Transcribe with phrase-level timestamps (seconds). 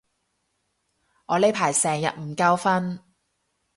[1.27, 3.01] 我呢排成日唔夠瞓